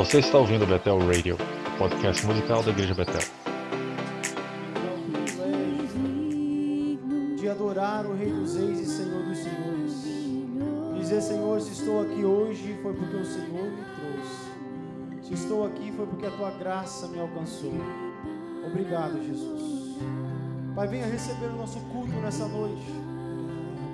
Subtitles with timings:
[0.00, 1.36] Você está ouvindo Betel Radio,
[1.76, 3.20] podcast musical da Igreja Betel.
[7.36, 10.04] De adorar o Rei dos Reis e Senhor dos Senhores.
[10.98, 15.28] Dizer, Senhor, se estou aqui hoje foi porque o Senhor me trouxe.
[15.28, 17.74] Se estou aqui foi porque a tua graça me alcançou.
[18.66, 19.98] Obrigado, Jesus.
[20.74, 22.86] Pai, venha receber o nosso culto nessa noite.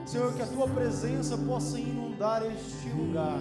[0.06, 3.40] Senhor, que a tua presença possa inundar este lugar.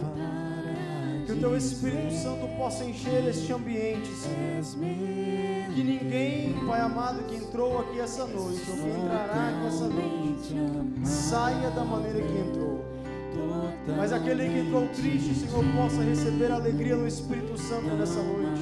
[1.25, 4.61] Que o teu Espírito Santo possa encher este ambiente, Senhor.
[5.73, 10.55] Que ninguém, Pai amado, que entrou aqui essa noite, ou que entrará aqui essa noite,
[11.03, 12.85] saia da maneira que entrou.
[13.97, 18.61] Mas aquele que entrou triste, Senhor, possa receber alegria no Espírito Santo nessa noite.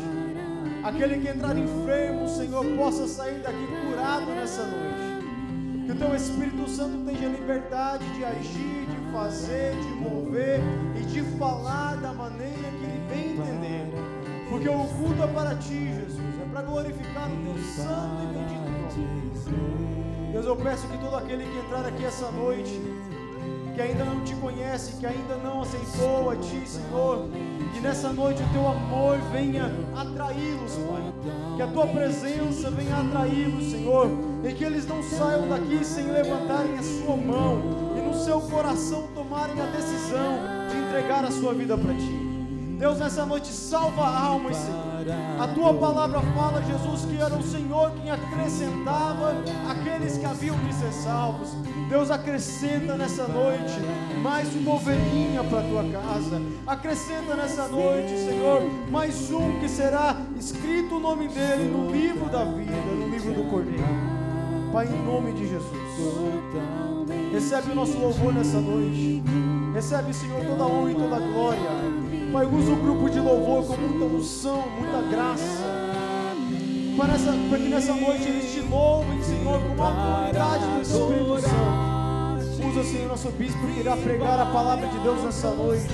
[0.84, 5.86] Aquele que entrar enfermo, Senhor, possa sair daqui curado nessa noite.
[5.86, 10.60] Que o teu Espírito Santo tenha liberdade de agir, de fazer, de mover
[11.00, 13.94] e de falar da maneira que ele bem entender.
[14.50, 18.64] Porque o culto é para ti, Jesus, é para glorificar o teu santo e bendito
[18.70, 20.32] nome.
[20.32, 22.82] Deus, eu peço que todo aquele que entrar aqui essa noite,
[23.76, 27.30] que ainda não te conhece, que ainda não aceitou a ti, Senhor,
[27.72, 31.14] que nessa noite o teu amor venha atraí-los, Pai.
[31.56, 34.10] Que a tua presença venha atraí-los, Senhor,
[34.44, 37.62] e que eles não saiam daqui sem levantarem a sua mão
[37.96, 40.40] e no seu coração tomarem a decisão
[40.70, 42.30] de entregar a sua vida para ti.
[42.78, 44.84] Deus, nessa noite salva almas, Senhor.
[45.40, 49.36] A tua palavra fala, Jesus, que era o Senhor quem acrescentava
[49.70, 51.50] aqueles que haviam de ser salvos.
[51.90, 53.74] Deus acrescenta nessa noite
[54.22, 56.42] mais uma ovelhinha para a tua casa.
[56.68, 62.44] Acrescenta nessa noite, Senhor, mais um que será escrito o nome dele no livro da
[62.44, 63.84] vida, no livro do Cordeiro.
[64.72, 66.93] Pai, em nome de Jesus.
[67.34, 69.24] Recebe o nosso louvor nessa noite.
[69.74, 71.70] Recebe, Senhor, toda a honra e toda a glória.
[72.32, 75.64] Pai, usa o grupo de louvor com muita unção, muita graça.
[76.96, 81.42] Para, nessa, para que nessa noite eles te louvem, Senhor, com a autoridade do Espírito
[81.42, 82.70] Santo.
[82.70, 85.90] Usa, Senhor, nosso bispo que irá pregar a palavra de Deus nessa noite.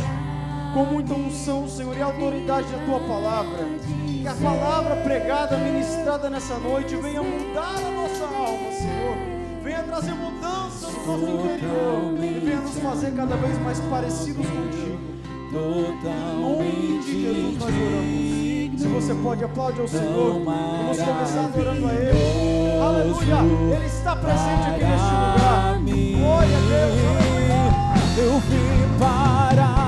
[0.73, 3.65] Com muita unção, Senhor, e autoridade da tua palavra.
[4.05, 9.08] Que a palavra pregada, ministrada nessa noite venha mudar a nossa alma, Senhor.
[9.89, 12.23] Trazer mudança no nosso interior.
[12.23, 14.99] E venha nos fazer cada vez mais parecidos contigo.
[15.51, 18.81] Em nome de Jesus nós oramos.
[18.81, 20.43] Se você pode, aplaude ao Senhor.
[20.45, 22.79] Vamos começar adorando a Ele.
[22.79, 23.75] Aleluia!
[23.75, 25.79] Ele está presente aqui neste lugar.
[26.19, 26.99] Glória a Deus.
[28.19, 29.78] Eu vim para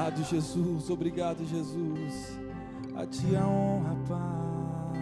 [0.00, 0.88] Obrigado, Jesus.
[0.88, 2.38] Obrigado, Jesus.
[2.96, 5.00] A ti a honra, Pai.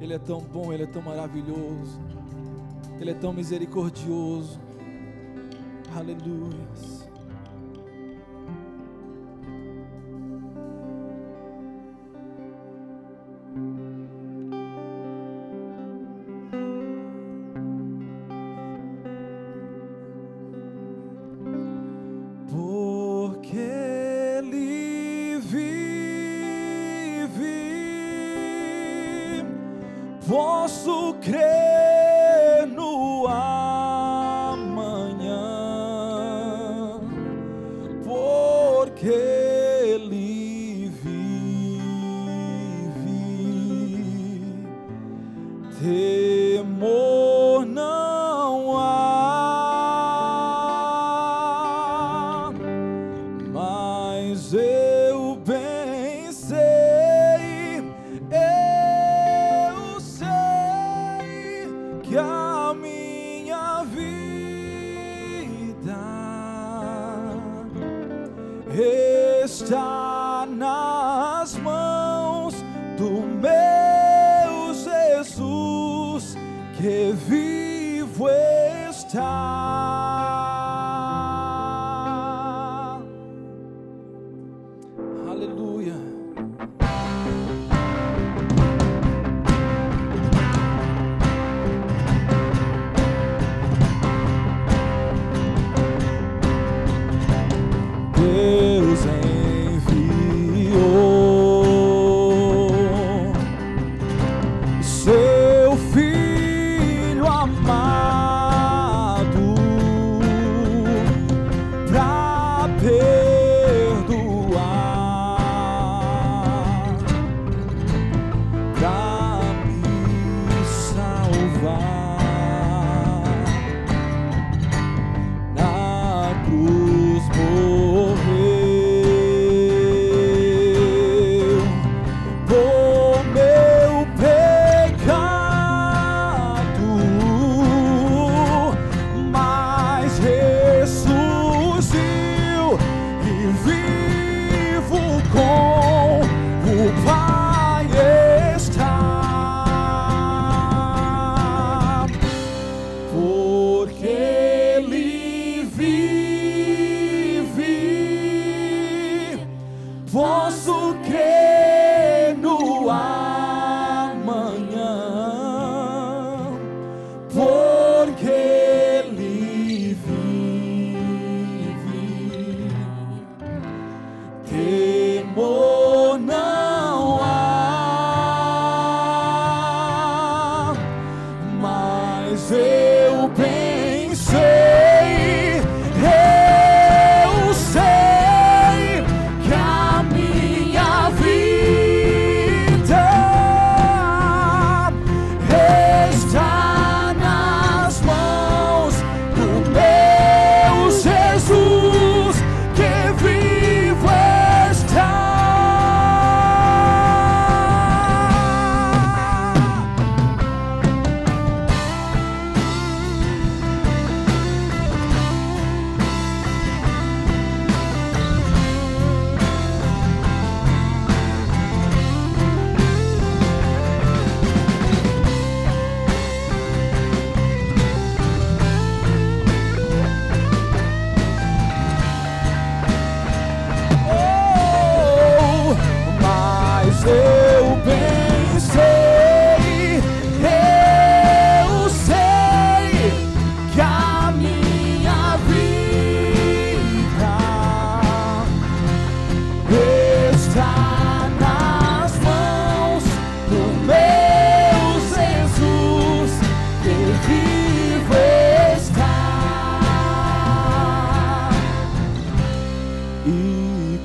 [0.00, 2.00] Ele é tão bom, ele é tão maravilhoso.
[2.98, 4.58] Ele é tão misericordioso.
[5.94, 6.99] Aleluia.
[69.70, 70.09] die.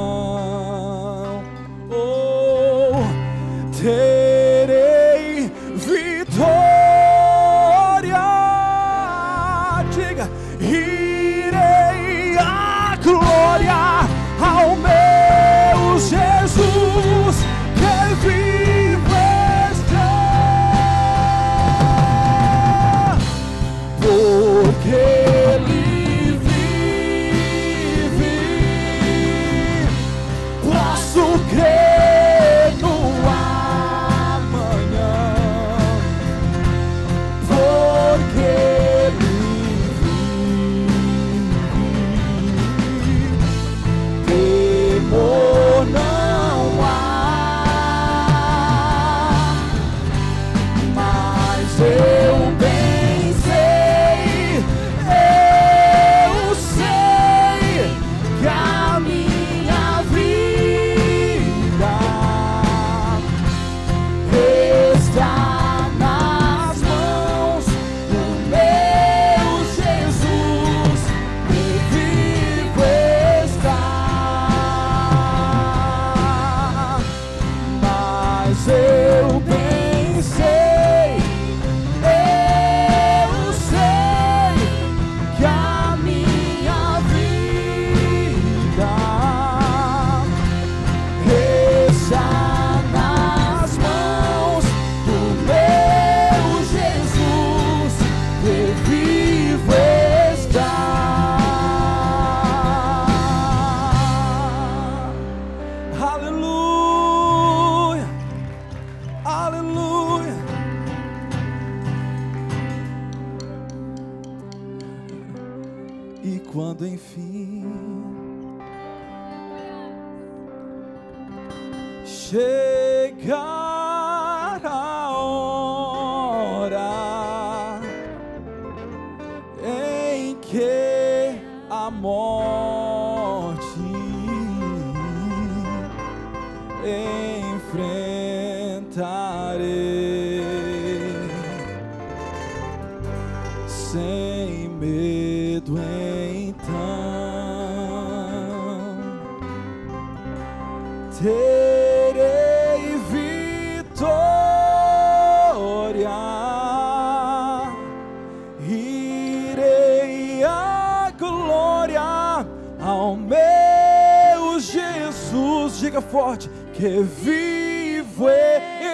[166.77, 168.29] Que vivo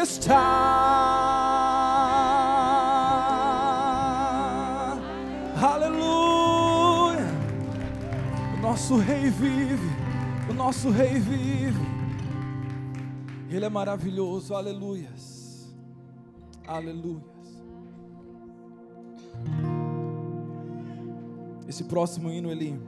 [0.00, 0.38] está
[5.60, 7.26] aleluia
[8.56, 9.90] o nosso rei vive
[10.48, 11.92] o nosso rei vive
[13.54, 15.70] ele é maravilhoso, aleluias.
[16.66, 17.22] Aleluias.
[21.68, 22.80] Esse próximo hino ele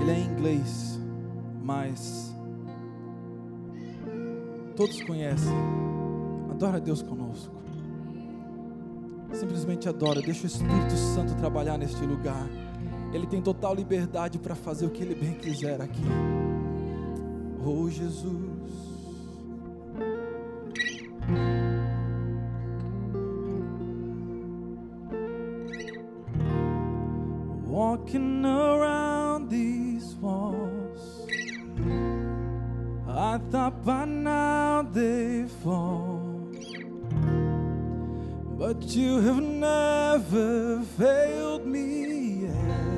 [0.00, 1.00] ele é em inglês,
[1.60, 2.31] mas
[4.72, 5.52] todos conhecem.
[6.50, 7.54] Adora Deus conosco.
[9.32, 12.46] Simplesmente adora, deixa o Espírito Santo trabalhar neste lugar.
[13.12, 16.02] Ele tem total liberdade para fazer o que ele bem quiser aqui.
[17.64, 18.51] Oh Jesus.
[33.32, 36.52] I thought by now they fall,
[38.58, 42.92] but you have never failed me yet.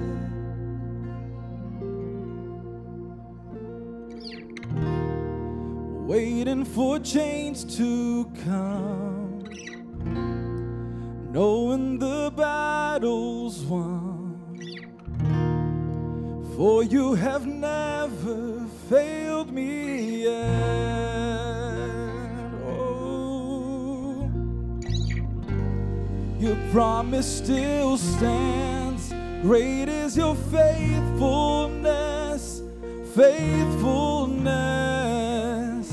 [6.08, 9.44] waiting for change to come,
[11.30, 14.34] knowing the battle's won.
[16.56, 20.44] For you have never failed me yet.
[22.66, 24.28] Oh,
[26.38, 29.14] your promise still stands.
[29.42, 32.62] Great is your faithfulness,
[33.14, 35.90] faithfulness.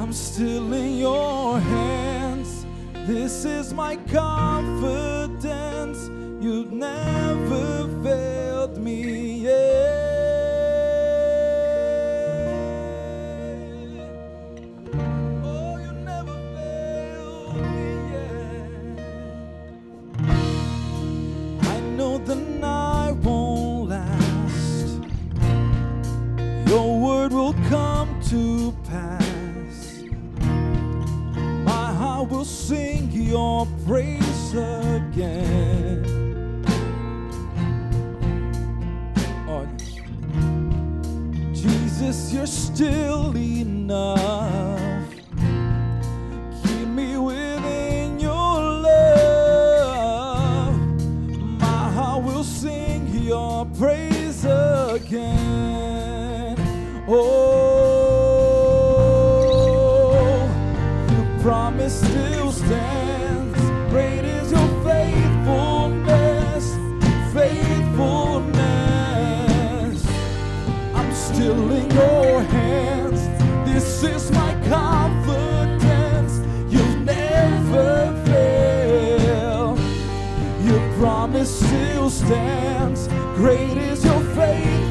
[0.00, 2.66] I'm still in your hands.
[3.06, 6.08] This is my confidence.
[6.42, 10.03] You've never failed me yet.
[34.56, 36.04] Again.
[39.48, 39.66] Oh,
[41.52, 45.10] Jesus, you're still enough.
[46.62, 50.76] Keep me within your love.
[51.60, 55.73] My heart will sing your praise again.
[82.24, 83.08] Stands.
[83.36, 84.83] Great is your faithfulness,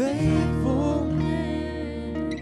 [0.00, 2.40] faithfulness.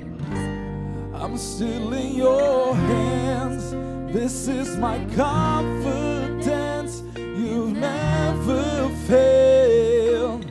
[1.12, 3.73] I'm still in your hands.
[4.12, 7.03] This is my confidence.
[7.16, 10.47] You've never failed.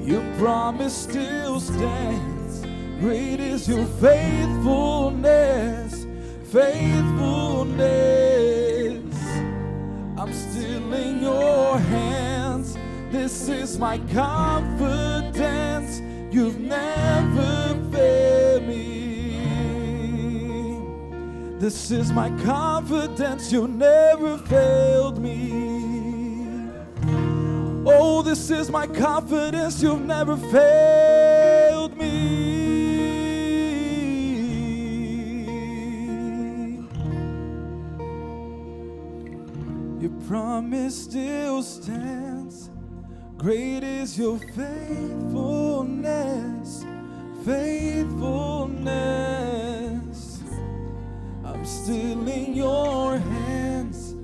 [0.00, 2.62] Your promise still stands.
[3.00, 6.06] Great is your faithfulness,
[6.50, 9.14] faithfulness.
[10.16, 12.78] I'm still in your hands.
[13.12, 15.67] This is my confidence.
[16.30, 18.78] You've never failed me.
[21.58, 23.50] This is my confidence.
[23.50, 26.68] You never failed me.
[27.86, 29.82] Oh, this is my confidence.
[29.82, 32.48] You've never failed me.
[40.00, 42.68] Your promise still stands.
[43.38, 46.84] Great is your faithfulness,
[47.44, 50.42] faithfulness.
[51.44, 54.16] I'm still in your hands.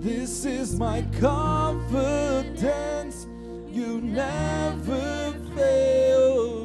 [0.00, 3.26] This is my confidence.
[3.70, 6.62] You never failed.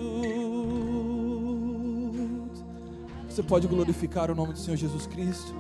[3.28, 5.54] Você pode glorificar o nome do Senhor Jesus Cristo.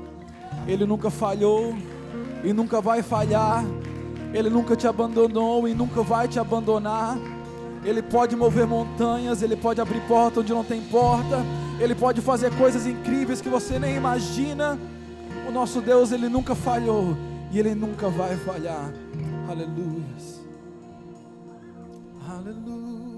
[0.66, 1.76] Ele nunca falhou
[2.42, 3.66] e nunca vai falhar.
[4.38, 7.17] Ele nunca te abandonou e nunca vai te abandonar.
[7.84, 11.43] Ele pode mover montanhas, ele pode abrir porta onde não tem porta.
[11.80, 14.78] Ele pode fazer coisas incríveis que você nem imagina.
[15.50, 17.17] O nosso Deus, ele nunca falhou
[17.52, 18.93] e ele nunca vai falhar.
[19.50, 20.06] Aleluia.
[22.30, 23.17] Aleluia.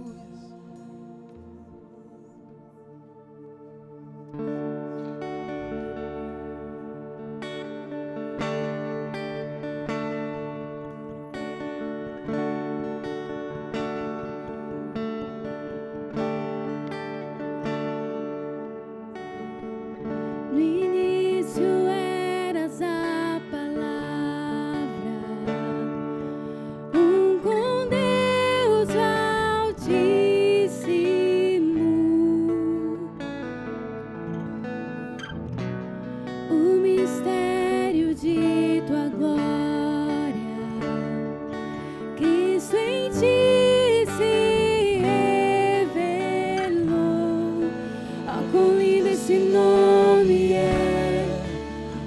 [48.69, 51.25] Quão lindo esse nome é,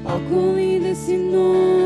[0.04, 1.81] oh, quão lindo esse nome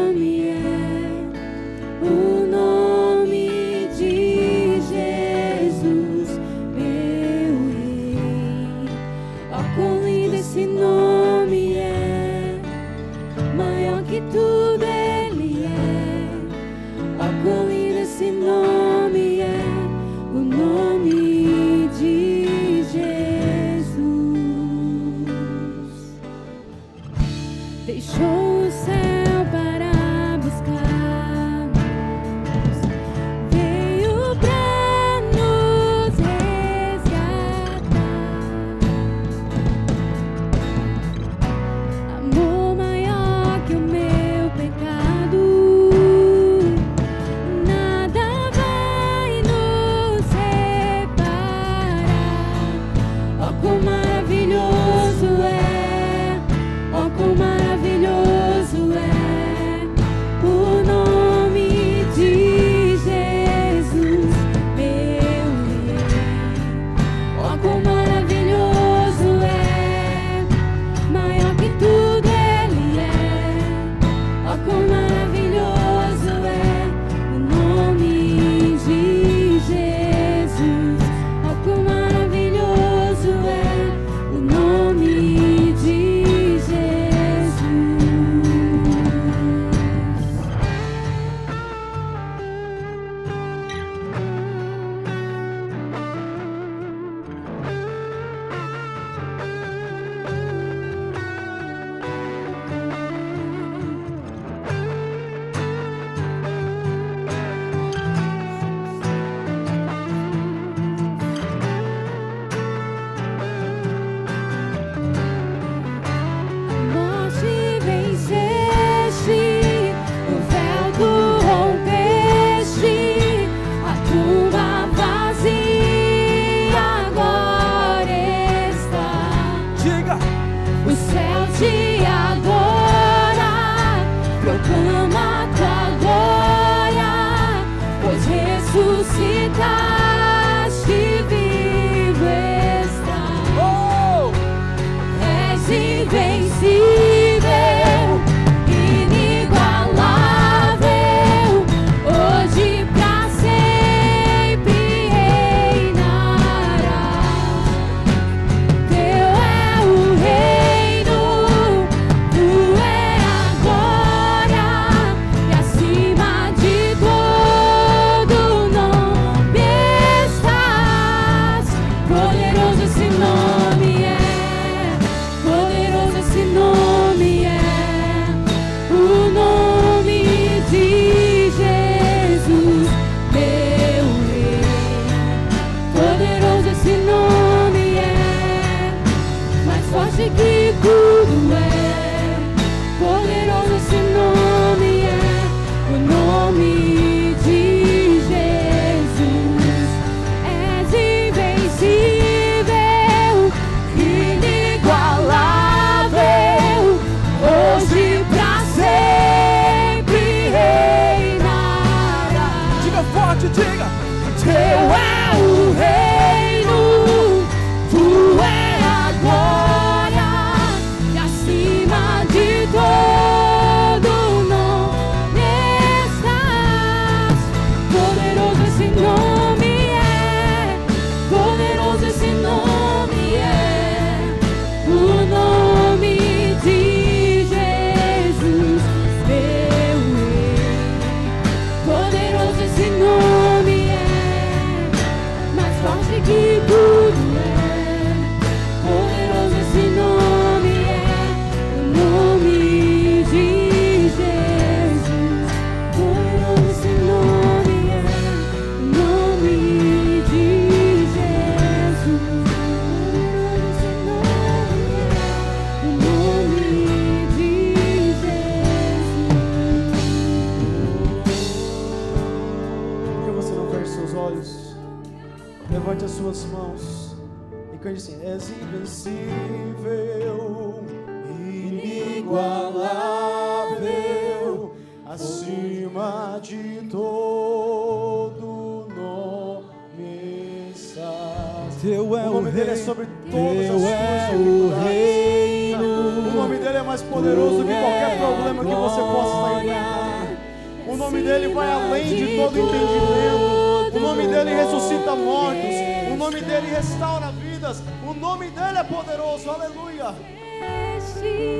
[302.46, 303.96] todo entendimento.
[303.96, 305.74] O nome dele ressuscita mortos.
[306.12, 307.82] O nome dele restaura vidas.
[308.06, 309.50] O nome dele é poderoso.
[309.50, 310.14] Aleluia.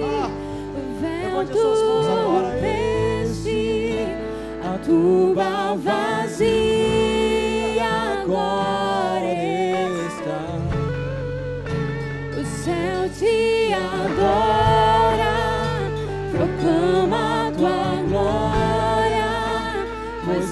[0.04, 0.30] Ah,
[1.00, 2.66] levante as suas mãos agora a ele.
[3.26, 4.06] Desce
[4.62, 6.64] a tua vazia
[8.22, 9.32] agora
[10.06, 10.42] está.
[12.38, 15.34] O céu te adora,
[16.30, 17.25] proclama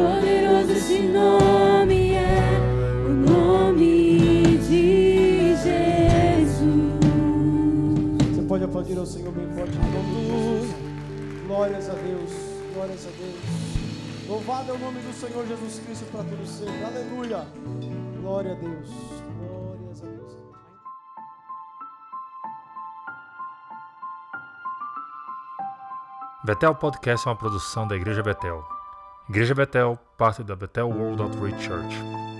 [0.00, 2.58] Poderoso esse nome é,
[3.06, 6.62] o nome de Jesus.
[8.34, 10.74] Você pode aplaudir ao Senhor bem forte em nome de Jesus.
[11.46, 12.30] Glórias a Deus.
[12.72, 13.36] Glórias a Deus.
[14.26, 16.82] Louvado é o nome do Senhor Jesus Cristo para todos sempre.
[16.82, 17.46] Aleluia.
[18.22, 18.88] Glória a Deus.
[19.38, 20.32] Glórias a Deus.
[26.42, 28.79] Betel Podcast é uma produção da Igreja Betel.
[29.30, 32.39] Igreja Betel, parte da Betel World Outreach Church.